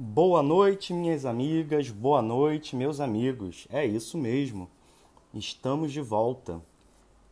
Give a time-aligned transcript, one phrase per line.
[0.00, 3.66] Boa noite, minhas amigas, boa noite, meus amigos.
[3.68, 4.70] É isso mesmo,
[5.34, 6.62] estamos de volta.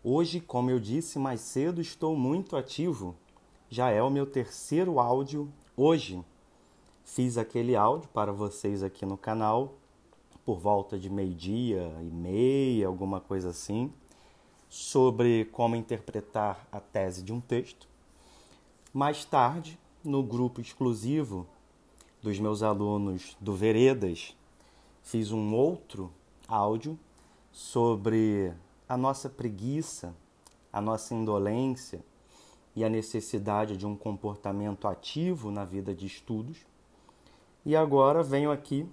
[0.03, 3.15] Hoje, como eu disse mais cedo, estou muito ativo.
[3.71, 6.21] Já é o meu terceiro áudio hoje.
[7.05, 9.75] Fiz aquele áudio para vocês aqui no canal
[10.45, 13.93] por volta de meio-dia e meia, alguma coisa assim,
[14.69, 17.89] sobre como interpretar a tese de um texto.
[18.93, 21.47] Mais tarde, no grupo exclusivo
[22.27, 24.37] dos meus alunos do Veredas,
[25.01, 26.13] fiz um outro
[26.49, 26.99] áudio
[27.53, 28.53] sobre
[28.89, 30.13] a nossa preguiça,
[30.73, 32.05] a nossa indolência
[32.75, 36.67] e a necessidade de um comportamento ativo na vida de estudos.
[37.65, 38.89] E agora venho aqui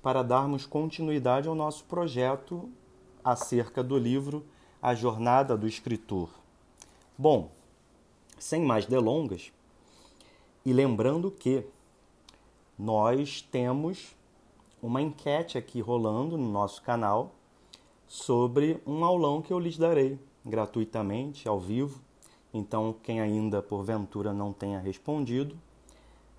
[0.00, 2.70] para darmos continuidade ao nosso projeto
[3.24, 4.46] acerca do livro
[4.80, 6.30] A Jornada do Escritor.
[7.18, 7.50] Bom,
[8.38, 9.52] sem mais delongas,
[10.64, 11.66] e lembrando que
[12.82, 14.16] nós temos
[14.82, 17.34] uma enquete aqui rolando no nosso canal
[18.06, 22.00] sobre um aulão que eu lhes darei gratuitamente, ao vivo.
[22.54, 25.58] Então, quem ainda porventura não tenha respondido,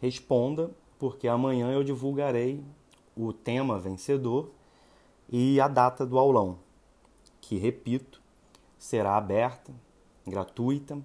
[0.02, 2.64] responda, porque amanhã eu divulgarei
[3.16, 4.50] o tema vencedor
[5.30, 6.58] e a data do aulão,
[7.39, 8.20] que, repito,
[8.80, 9.72] será aberta,
[10.26, 11.00] gratuita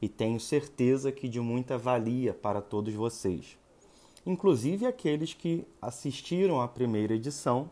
[0.00, 3.58] e tenho certeza que de muita valia para todos vocês
[4.26, 7.70] inclusive aqueles que assistiram à primeira edição,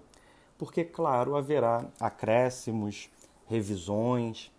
[0.59, 3.11] porque, claro, haverá acréscimos,
[3.47, 4.51] revisões,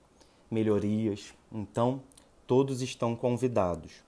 [0.50, 1.34] melhorias.
[1.52, 2.02] Então,
[2.46, 4.04] todos estão convidados.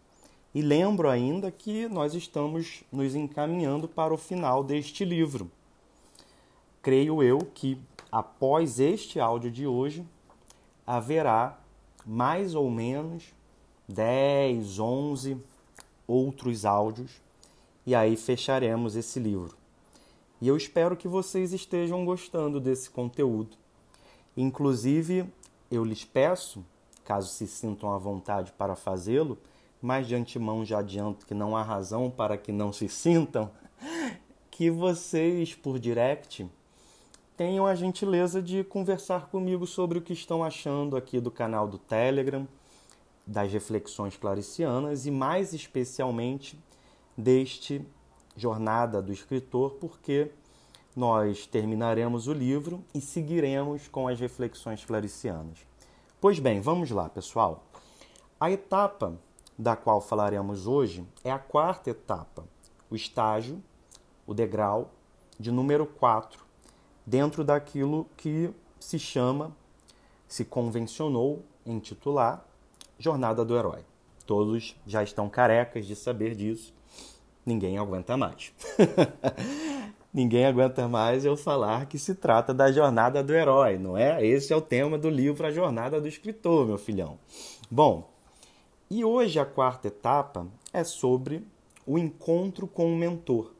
[0.53, 5.52] E lembro ainda que nós estamos nos encaminhando para o final deste livro.
[6.81, 7.77] Creio eu que
[8.11, 10.05] após este áudio de hoje
[10.88, 11.59] haverá
[12.05, 13.25] mais ou menos
[13.88, 15.38] 10, 11
[16.07, 17.22] outros áudios
[17.90, 19.58] e aí fecharemos esse livro.
[20.40, 23.58] E eu espero que vocês estejam gostando desse conteúdo.
[24.38, 25.26] Inclusive,
[25.72, 26.63] eu lhes peço,
[27.03, 29.40] caso se sintam à vontade para fazê-lo,
[29.81, 33.50] mas de antemão já adianto que não há razão para que não se sintam,
[34.52, 36.47] que vocês, por direct,
[37.36, 41.80] tenham a gentileza de conversar comigo sobre o que estão achando aqui do canal do
[41.80, 42.47] Telegram,
[43.25, 46.56] das reflexões claricianas e, mais especialmente,
[47.19, 47.85] deste
[48.34, 50.31] Jornada do Escritor, porque
[50.96, 55.57] nós terminaremos o livro e seguiremos com as reflexões claricianas.
[56.22, 57.66] Pois bem, vamos lá, pessoal.
[58.40, 59.19] A etapa
[59.57, 62.46] da qual falaremos hoje é a quarta etapa,
[62.90, 63.62] o estágio,
[64.25, 64.90] o degrau
[65.38, 66.41] de número 4,
[67.06, 68.50] dentro daquilo que
[68.80, 69.53] se chama,
[70.25, 72.46] se convencionou em titular
[72.97, 73.84] Jornada do Herói.
[74.25, 76.74] Todos já estão carecas de saber disso,
[77.45, 78.53] ninguém aguenta mais.
[80.13, 84.25] ninguém aguenta mais eu falar que se trata da jornada do herói, não é?
[84.25, 87.17] Esse é o tema do livro A Jornada do Escritor, meu filhão.
[87.69, 88.09] Bom,
[88.89, 91.45] e hoje a quarta etapa é sobre
[91.85, 93.51] o encontro com o mentor.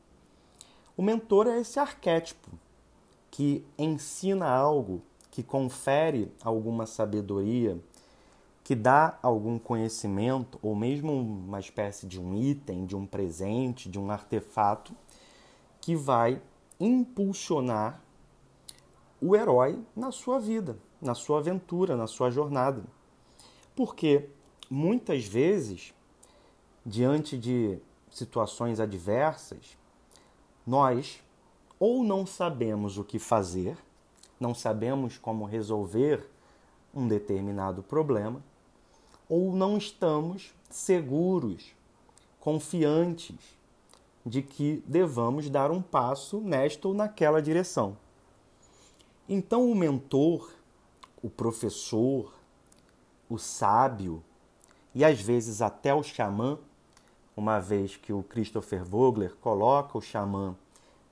[0.97, 2.50] O mentor é esse arquétipo
[3.31, 5.01] que ensina algo,
[5.31, 7.78] que confere alguma sabedoria,
[8.69, 13.97] que dá algum conhecimento ou mesmo uma espécie de um item, de um presente, de
[13.97, 14.94] um artefato
[15.81, 16.40] que vai
[16.79, 18.00] impulsionar
[19.19, 22.84] o herói na sua vida, na sua aventura, na sua jornada.
[23.75, 24.29] Porque
[24.69, 25.91] muitas vezes,
[26.85, 27.79] diante de
[28.12, 29.75] situações adversas,
[30.63, 31.24] nós
[31.79, 33.75] ou não sabemos o que fazer,
[34.40, 36.29] não sabemos como resolver
[36.94, 38.44] um determinado problema,
[39.29, 41.73] ou não estamos seguros,
[42.40, 43.38] confiantes
[44.25, 47.95] de que devamos dar um passo nesta ou naquela direção.
[49.28, 50.51] Então, o mentor,
[51.22, 52.34] o professor,
[53.29, 54.23] o sábio
[54.94, 56.57] e às vezes até o xamã,
[57.38, 60.55] uma vez que o Christopher Vogler coloca o xamã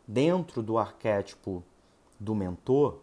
[0.08, 1.64] dentro do arquétipo
[2.20, 3.00] do mentor,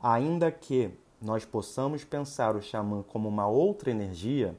[0.00, 0.90] ainda que
[1.26, 4.56] nós possamos pensar o xamã como uma outra energia,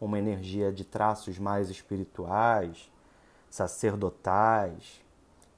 [0.00, 2.90] uma energia de traços mais espirituais,
[3.48, 5.00] sacerdotais,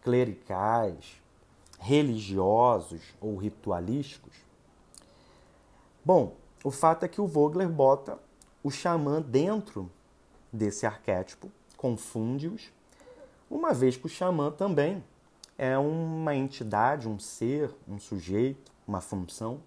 [0.03, 1.23] clericais,
[1.81, 4.35] religiosos ou ritualísticos.
[6.05, 8.19] Bom, o fato é que o Vogler bota
[8.63, 9.91] o xamã dentro
[10.53, 12.71] desse arquétipo, confunde-os,
[13.51, 15.03] uma vez que o xamã também
[15.57, 19.63] é uma entidade, um ser, um sujeito, uma função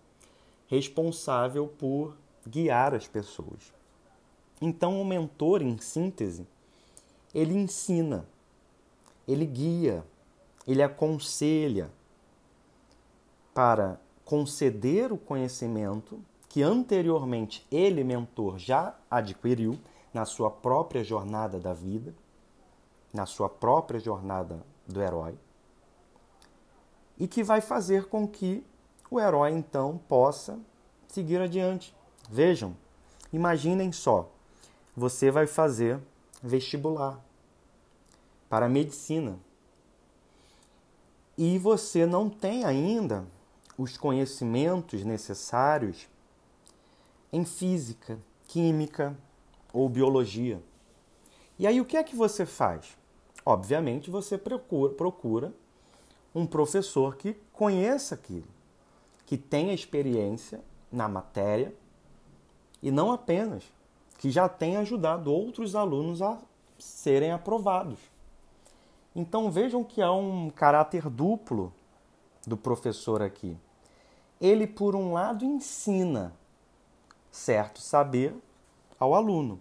[0.70, 2.16] responsável por
[2.48, 3.74] guiar as pessoas.
[4.62, 6.48] Então, o mentor, em síntese,
[7.34, 8.26] ele ensina,
[9.28, 10.06] ele guia,
[10.68, 11.90] ele aconselha
[13.54, 19.78] para conceder o conhecimento que anteriormente ele, mentor, já adquiriu
[20.14, 22.14] na sua própria jornada da vida,
[23.12, 25.36] na sua própria jornada do herói,
[27.18, 28.64] e que vai fazer com que
[29.10, 30.60] o herói então possa
[31.08, 31.96] seguir adiante.
[32.30, 32.76] Vejam,
[33.34, 34.30] imaginem só,
[34.96, 36.00] você vai fazer
[36.42, 37.20] vestibular
[38.50, 39.40] para medicina
[41.38, 43.26] e você não tem ainda
[43.78, 46.08] os conhecimentos necessários
[47.32, 49.16] em física, química
[49.72, 50.62] ou biologia.
[51.58, 52.98] E aí o que é que você faz?
[53.46, 55.54] Obviamente você procura, procura
[56.36, 58.48] um professor que conheça aquilo,
[59.30, 60.60] que tenha experiência
[60.92, 61.72] na matéria
[62.82, 63.64] e não apenas
[64.18, 66.40] que já tenha ajudado outros alunos a
[66.80, 68.00] serem aprovados.
[69.16, 71.72] Então vejam que há um caráter duplo
[72.48, 73.56] do professor aqui.
[74.42, 76.34] Ele, por um lado, ensina
[77.30, 78.34] certo saber
[79.00, 79.60] ao aluno,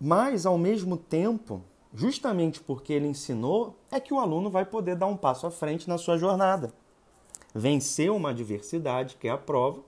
[0.00, 5.06] mas, ao mesmo tempo, justamente porque ele ensinou, é que o aluno vai poder dar
[5.06, 6.72] um passo à frente na sua jornada.
[7.58, 9.80] Vencer uma adversidade, que é a prova,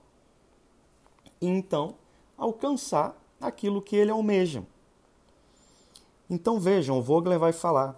[1.39, 1.93] e então
[2.35, 4.63] alcançar aquilo que ele almeja.
[6.27, 7.95] Então vejam, Vogler vai falar.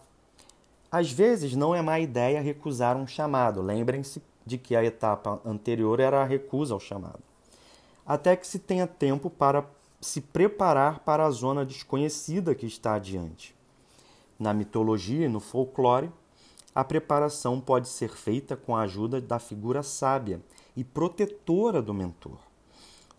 [0.92, 3.62] Às vezes não é má ideia recusar um chamado.
[3.62, 7.24] Lembrem-se de que a etapa anterior era a recusa ao chamado.
[8.06, 9.66] Até que se tenha tempo para
[10.02, 13.56] se preparar para a zona desconhecida que está adiante.
[14.38, 16.12] Na mitologia e no folclore,
[16.74, 20.42] a preparação pode ser feita com a ajuda da figura sábia
[20.76, 22.40] e protetora do mentor,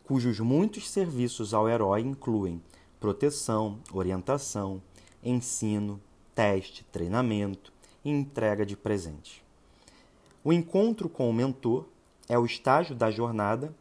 [0.05, 2.63] cujos muitos serviços ao herói incluem
[2.99, 4.83] proteção, orientação,
[5.23, 6.01] ensino,
[6.35, 7.73] teste, treinamento
[8.05, 9.43] e entrega de presentes.
[10.43, 11.87] O encontro com o mentor
[12.29, 13.75] é o estágio da jornada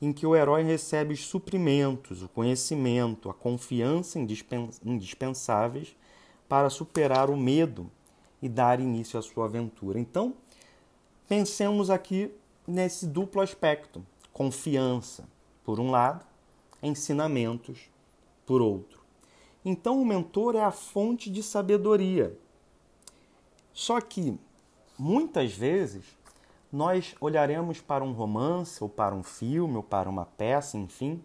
[0.00, 5.94] em que o herói recebe os suprimentos, o conhecimento, a confiança indispensáveis
[6.48, 7.90] para superar o medo
[8.42, 9.98] e dar início à sua aventura.
[9.98, 10.34] Então,
[11.28, 12.32] pensemos aqui
[12.66, 15.28] nesse duplo aspecto: confiança,
[15.64, 16.24] por um lado,
[16.82, 17.90] ensinamentos,
[18.46, 19.00] por outro.
[19.64, 22.36] Então, o mentor é a fonte de sabedoria.
[23.72, 24.38] Só que,
[24.98, 26.04] muitas vezes,
[26.72, 31.22] nós olharemos para um romance, ou para um filme, ou para uma peça, enfim,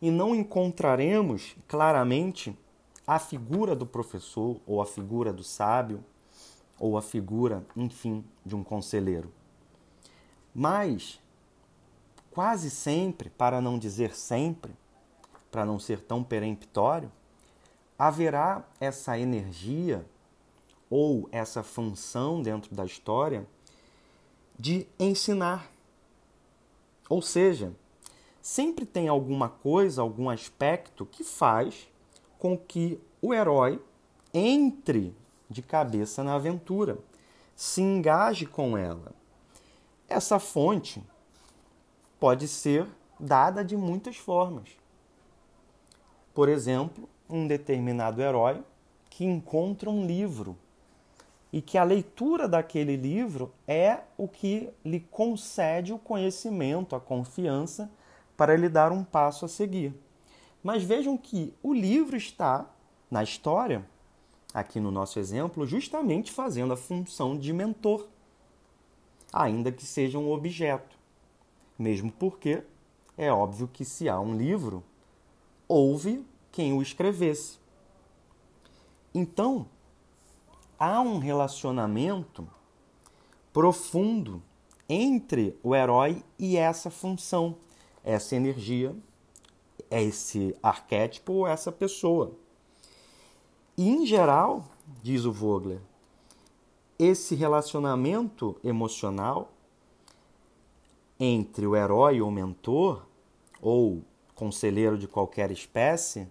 [0.00, 2.56] e não encontraremos claramente
[3.06, 6.04] a figura do professor, ou a figura do sábio,
[6.78, 9.32] ou a figura, enfim, de um conselheiro.
[10.54, 11.20] Mas,
[12.30, 14.72] quase sempre, para não dizer sempre,
[15.50, 17.10] para não ser tão peremptório,
[17.98, 20.04] haverá essa energia
[20.90, 23.46] ou essa função dentro da história
[24.58, 25.70] de ensinar.
[27.08, 27.72] Ou seja,
[28.40, 31.88] sempre tem alguma coisa, algum aspecto que faz
[32.38, 33.82] com que o herói
[34.32, 35.14] entre
[35.48, 36.98] de cabeça na aventura,
[37.54, 39.12] se engaje com ela.
[40.08, 41.02] Essa fonte
[42.18, 42.86] pode ser
[43.18, 44.68] dada de muitas formas.
[46.34, 48.62] Por exemplo, um determinado herói
[49.10, 50.56] que encontra um livro
[51.52, 57.90] e que a leitura daquele livro é o que lhe concede o conhecimento, a confiança
[58.36, 59.92] para lhe dar um passo a seguir.
[60.62, 62.66] Mas vejam que o livro está
[63.10, 63.84] na história,
[64.52, 68.06] aqui no nosso exemplo, justamente fazendo a função de mentor,
[69.32, 70.96] ainda que seja um objeto.
[71.78, 72.62] Mesmo porque
[73.16, 74.82] é óbvio que se há um livro,
[75.66, 77.58] houve quem o escrevesse.
[79.14, 79.66] Então,
[80.78, 82.48] há um relacionamento
[83.52, 84.42] profundo
[84.88, 87.56] entre o herói e essa função,
[88.02, 88.94] essa energia
[89.90, 92.32] esse arquétipo ou essa pessoa.
[93.78, 94.64] E, em geral,
[95.04, 95.78] diz o Vogler,
[96.98, 99.52] esse relacionamento emocional
[101.20, 103.06] entre o herói ou mentor,
[103.62, 104.02] ou
[104.34, 106.26] conselheiro de qualquer espécie,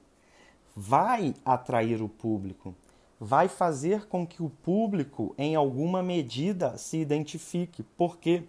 [0.76, 2.76] vai atrair o público,
[3.18, 7.82] vai fazer com que o público, em alguma medida, se identifique.
[7.82, 8.44] Por quê?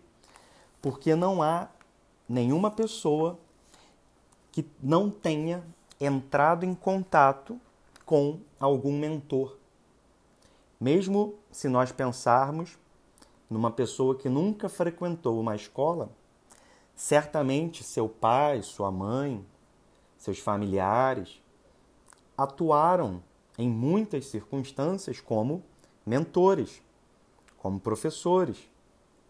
[0.83, 1.69] Porque não há
[2.29, 3.39] nenhuma pessoa
[4.51, 5.63] que não tenha
[6.01, 7.61] entrado em contato
[8.09, 9.59] com algum mentor.
[10.81, 12.79] Mesmo se nós pensarmos
[13.51, 16.09] numa pessoa que nunca frequentou uma escola,
[16.97, 19.45] certamente seu pai, sua mãe,
[20.17, 21.43] seus familiares
[22.35, 23.23] atuaram
[23.59, 25.63] em muitas circunstâncias como
[26.07, 26.81] mentores,
[27.59, 28.57] como professores,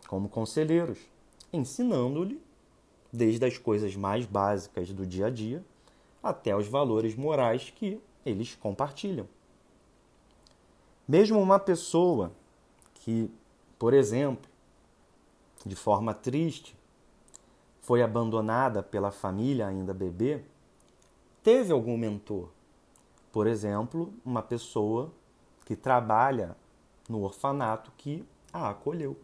[0.06, 1.00] como conselheiros,
[1.52, 2.40] ensinando-lhe
[3.12, 5.64] desde as coisas mais básicas do dia a dia
[6.22, 9.26] até os valores morais que eles compartilham.
[11.06, 12.32] Mesmo uma pessoa
[12.94, 13.30] que,
[13.78, 14.50] por exemplo,
[15.64, 16.76] de forma triste,
[17.80, 20.42] foi abandonada pela família ainda bebê,
[21.42, 22.50] teve algum mentor.
[23.32, 25.10] Por exemplo, uma pessoa
[25.64, 26.54] que trabalha
[27.08, 29.16] no orfanato que a acolheu.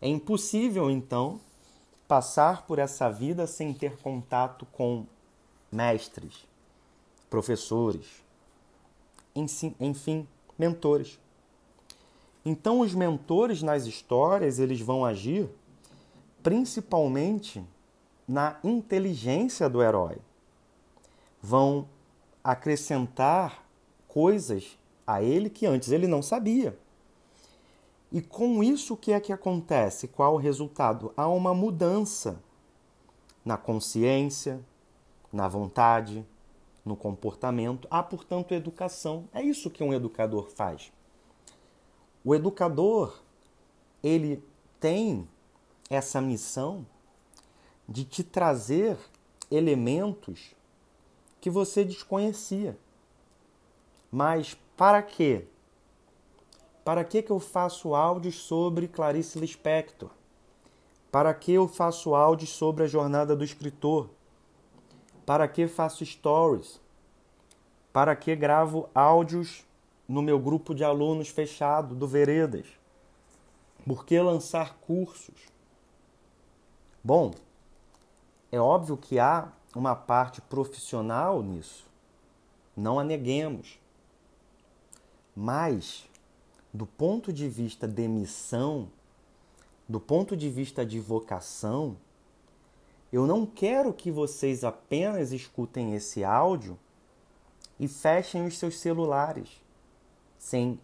[0.00, 1.40] É impossível, então,
[2.08, 5.06] passar por essa vida sem ter contato com
[5.70, 6.46] mestres,
[7.30, 8.23] professores,
[9.34, 10.26] enfim,
[10.58, 11.18] mentores.
[12.44, 15.48] Então, os mentores nas histórias eles vão agir
[16.42, 17.64] principalmente
[18.28, 20.18] na inteligência do herói.
[21.42, 21.88] Vão
[22.42, 23.64] acrescentar
[24.06, 26.78] coisas a ele que antes ele não sabia.
[28.12, 30.06] E com isso, o que é que acontece?
[30.06, 31.12] Qual o resultado?
[31.16, 32.40] Há uma mudança
[33.44, 34.60] na consciência,
[35.32, 36.24] na vontade,
[36.84, 37.88] no comportamento.
[37.90, 39.28] Há, portanto, educação.
[39.32, 40.92] É isso que um educador faz.
[42.24, 43.20] O educador,
[44.02, 44.42] ele
[44.78, 45.28] tem
[45.88, 46.86] essa missão
[47.88, 48.96] de te trazer
[49.50, 50.54] elementos
[51.40, 52.78] que você desconhecia.
[54.10, 55.46] Mas para quê?
[56.84, 60.10] Para que, que eu faço áudios sobre Clarice Lispector?
[61.10, 64.10] Para que eu faço áudios sobre a jornada do escritor?
[65.24, 66.80] Para que faço stories?
[67.92, 69.64] Para que gravo áudios
[70.06, 72.66] no meu grupo de alunos fechado do Veredas?
[73.86, 75.46] Por que lançar cursos?
[77.02, 77.32] Bom,
[78.50, 81.86] é óbvio que há uma parte profissional nisso.
[82.76, 83.78] Não a neguemos.
[85.34, 86.08] Mas,
[86.72, 88.88] do ponto de vista de missão,
[89.88, 91.96] do ponto de vista de vocação,
[93.14, 96.76] eu não quero que vocês apenas escutem esse áudio
[97.78, 99.62] e fechem os seus celulares
[100.36, 100.80] sem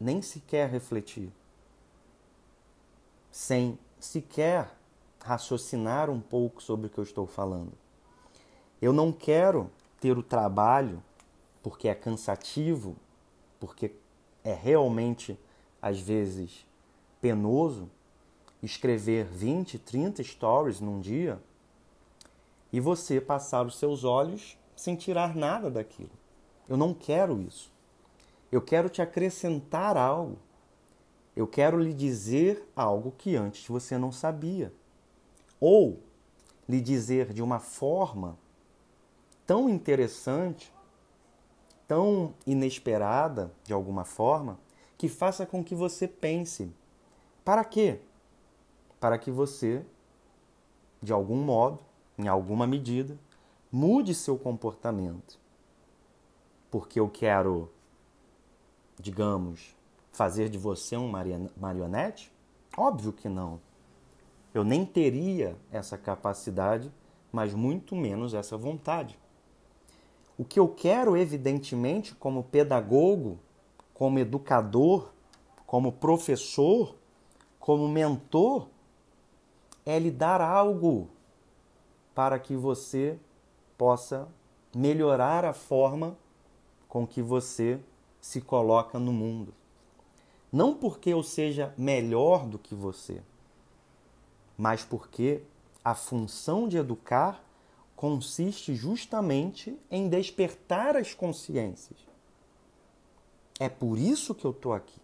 [0.00, 1.30] nem sequer refletir,
[3.30, 4.74] sem sequer
[5.22, 7.74] raciocinar um pouco sobre o que eu estou falando.
[8.80, 9.70] Eu não quero
[10.00, 11.02] ter o trabalho
[11.62, 12.96] porque é cansativo,
[13.60, 13.94] porque
[14.42, 15.38] é realmente
[15.82, 16.64] às vezes
[17.20, 17.90] penoso
[18.62, 21.38] escrever 20, 30 stories num dia
[22.72, 26.10] e você passar os seus olhos sem tirar nada daquilo.
[26.68, 27.72] Eu não quero isso.
[28.50, 30.38] Eu quero te acrescentar algo.
[31.34, 34.72] Eu quero lhe dizer algo que antes você não sabia
[35.60, 36.00] ou
[36.68, 38.38] lhe dizer de uma forma
[39.46, 40.72] tão interessante,
[41.86, 44.58] tão inesperada de alguma forma,
[44.96, 46.70] que faça com que você pense:
[47.44, 48.00] para quê?
[49.00, 49.84] Para que você,
[51.00, 51.78] de algum modo,
[52.18, 53.18] em alguma medida,
[53.70, 55.38] mude seu comportamento.
[56.70, 57.70] Porque eu quero,
[58.98, 59.76] digamos,
[60.10, 61.10] fazer de você um
[61.56, 62.32] marionete?
[62.76, 63.60] Óbvio que não.
[64.52, 66.92] Eu nem teria essa capacidade,
[67.30, 69.18] mas muito menos essa vontade.
[70.36, 73.38] O que eu quero, evidentemente, como pedagogo,
[73.94, 75.12] como educador,
[75.66, 76.94] como professor,
[77.58, 78.68] como mentor,
[79.84, 81.08] é lhe dar algo
[82.18, 83.16] para que você
[83.76, 84.28] possa
[84.74, 86.18] melhorar a forma
[86.88, 87.78] com que você
[88.20, 89.54] se coloca no mundo.
[90.50, 93.22] Não porque eu seja melhor do que você,
[94.56, 95.42] mas porque
[95.84, 97.40] a função de educar
[97.94, 102.00] consiste justamente em despertar as consciências.
[103.60, 105.00] É por isso que eu estou aqui.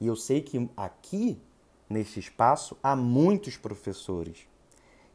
[0.00, 1.36] E eu sei que aqui,
[1.90, 4.46] neste espaço, há muitos professores.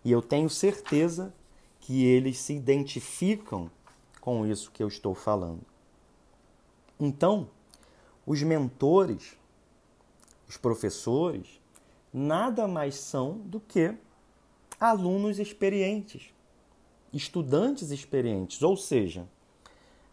[0.03, 1.33] E eu tenho certeza
[1.79, 3.69] que eles se identificam
[4.19, 5.61] com isso que eu estou falando.
[6.99, 7.49] Então,
[8.25, 9.37] os mentores,
[10.47, 11.59] os professores,
[12.13, 13.95] nada mais são do que
[14.79, 16.33] alunos experientes,
[17.11, 19.27] estudantes experientes, ou seja,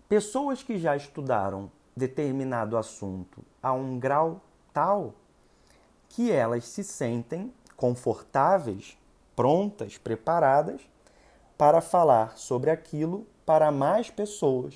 [0.09, 4.41] pessoas que já estudaram determinado assunto a um grau
[4.73, 5.15] tal
[6.09, 8.99] que elas se sentem confortáveis,
[9.41, 10.83] prontas, preparadas
[11.57, 14.75] para falar sobre aquilo para mais pessoas.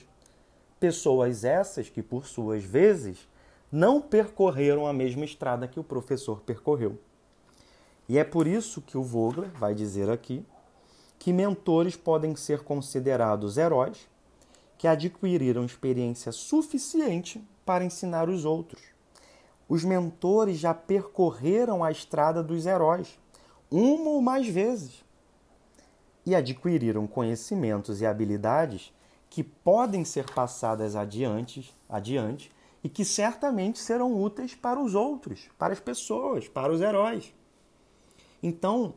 [0.80, 3.28] Pessoas essas que, por suas vezes,
[3.70, 6.98] não percorreram a mesma estrada que o professor percorreu.
[8.08, 10.42] E é por isso que o Vogler vai dizer aqui
[11.18, 14.08] que mentores podem ser considerados heróis
[14.78, 18.80] que adquiriram experiência suficiente para ensinar os outros.
[19.68, 23.18] Os mentores já percorreram a estrada dos heróis,
[23.76, 25.04] uma ou mais vezes,
[26.24, 28.92] e adquiriram conhecimentos e habilidades
[29.28, 32.52] que podem ser passadas adiante, adiante
[32.82, 37.34] e que certamente serão úteis para os outros, para as pessoas, para os heróis.
[38.42, 38.94] Então,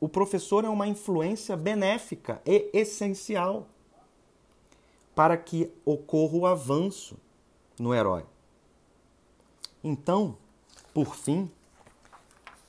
[0.00, 3.66] o professor é uma influência benéfica e essencial
[5.14, 7.16] para que ocorra o avanço
[7.78, 8.24] no herói.
[9.84, 10.36] Então,
[10.94, 11.50] por fim,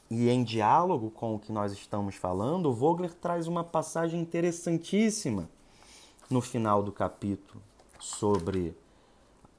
[0.09, 5.49] e em diálogo com o que nós estamos falando, Vogler traz uma passagem interessantíssima
[6.29, 7.61] no final do capítulo
[7.99, 8.75] sobre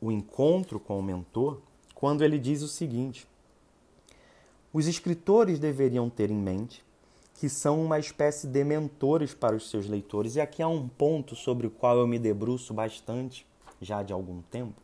[0.01, 1.59] o encontro com o mentor,
[1.95, 3.27] quando ele diz o seguinte:
[4.73, 6.85] Os escritores deveriam ter em mente
[7.35, 11.37] que são uma espécie de mentores para os seus leitores, e aqui há um ponto
[11.37, 13.47] sobre o qual eu me debruço bastante
[13.81, 14.75] já de algum tempo,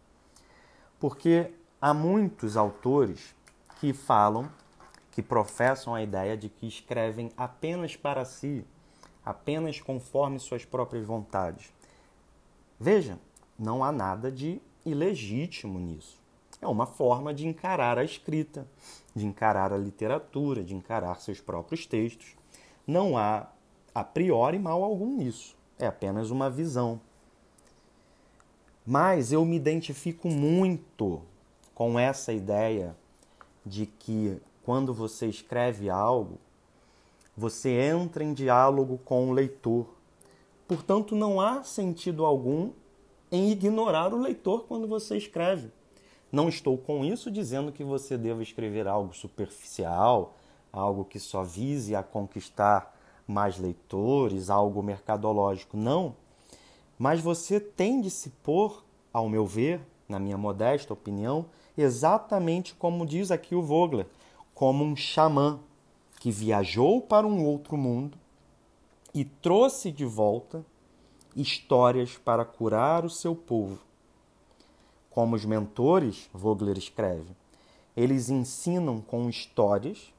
[1.01, 3.35] porque há muitos autores
[3.81, 4.49] que falam,
[5.15, 8.65] que professam a ideia de que escrevem apenas para si,
[9.25, 11.73] apenas conforme suas próprias vontades.
[12.81, 13.17] Veja,
[13.57, 16.21] não há nada de ilegítimo nisso.
[16.61, 18.67] É uma forma de encarar a escrita,
[19.15, 22.35] de encarar a literatura, de encarar seus próprios textos.
[22.85, 23.47] Não há
[23.95, 25.57] a priori mal algum nisso.
[25.79, 27.01] É apenas uma visão.
[28.85, 31.23] Mas eu me identifico muito
[31.73, 32.97] com essa ideia
[33.65, 36.39] de que quando você escreve algo,
[37.37, 39.87] você entra em diálogo com o leitor.
[40.67, 42.71] Portanto, não há sentido algum
[43.31, 45.71] em ignorar o leitor quando você escreve.
[46.33, 50.35] Não estou com isso dizendo que você deva escrever algo superficial,
[50.73, 52.95] algo que só vise a conquistar
[53.27, 55.77] mais leitores, algo mercadológico.
[55.77, 56.17] Não.
[56.99, 63.07] Mas você tem de se pôr, ao meu ver, na minha modesta opinião, exatamente como
[63.07, 64.07] diz aqui o Vogler,
[64.55, 65.59] como um xamã
[66.21, 68.17] que viajou para um outro mundo
[69.13, 70.65] e trouxe de volta
[71.37, 73.79] histórias para curar o seu povo.
[75.11, 77.37] Como os mentores, Vogler escreve,
[77.97, 80.13] eles ensinam com histórias,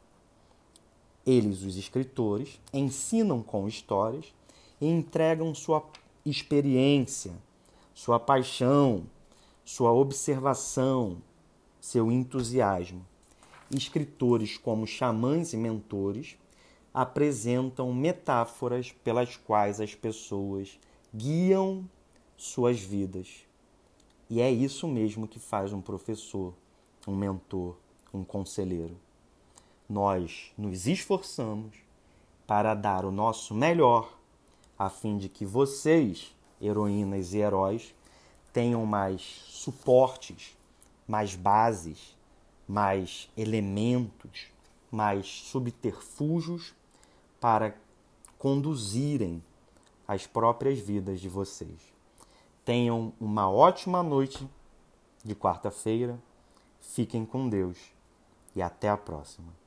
[1.26, 4.34] eles, os escritores, ensinam com histórias
[4.80, 5.84] e entregam sua
[6.26, 7.34] experiência,
[7.94, 9.04] sua paixão,
[9.64, 11.18] sua observação,
[11.82, 13.06] seu entusiasmo.
[13.72, 16.38] Escritores como xamãs e mentores
[16.94, 20.80] apresentam metáforas pelas quais as pessoas
[21.14, 21.84] guiam
[22.38, 23.46] suas vidas.
[24.30, 26.54] E é isso mesmo que faz um professor,
[27.08, 27.76] um mentor,
[28.14, 28.98] um conselheiro.
[29.90, 31.76] Nós nos esforçamos
[32.48, 34.18] para dar o nosso melhor,
[34.78, 37.94] a fim de que vocês, heroínas e heróis,
[38.54, 40.56] tenham mais suportes,
[41.08, 42.15] mais bases,
[42.68, 44.48] mais elementos,
[44.92, 46.74] mais subterfúgios
[47.40, 47.76] para
[48.38, 49.44] conduzirem
[50.08, 51.94] as próprias vidas de vocês.
[52.64, 54.48] Tenham uma ótima noite
[55.24, 56.20] de quarta-feira.
[56.80, 57.78] Fiquem com Deus
[58.56, 59.65] e até a próxima.